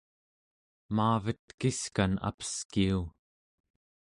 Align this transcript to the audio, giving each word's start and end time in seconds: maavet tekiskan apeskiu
maavet 0.95 1.39
tekiskan 1.47 2.13
apeskiu 2.29 2.99